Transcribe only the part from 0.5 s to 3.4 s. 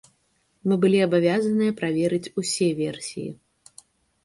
Мы былі абавязаныя праверыць усе версіі.